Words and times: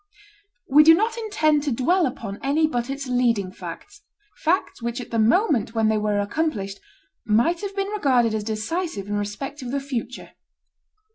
We 0.67 0.81
do 0.83 0.95
not 0.95 1.15
intend 1.15 1.61
to 1.61 1.71
dwell 1.71 2.07
upon 2.07 2.39
any 2.41 2.65
but 2.65 2.89
its 2.89 3.05
leading 3.05 3.51
facts, 3.51 4.01
facts 4.37 4.81
which 4.81 4.99
at 4.99 5.11
the 5.11 5.19
moment 5.19 5.75
when 5.75 5.89
they 5.89 5.97
were 5.99 6.19
accomplished 6.19 6.79
might 7.23 7.61
have 7.61 7.75
been 7.75 7.89
regarded 7.89 8.33
as 8.33 8.43
decisive 8.43 9.07
in 9.07 9.13
respect 9.17 9.61
of 9.61 9.69
the 9.69 9.79
future. 9.79 10.31